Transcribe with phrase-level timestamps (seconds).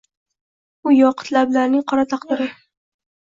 [0.85, 2.47] U yoqut lablarning qora taqdiri.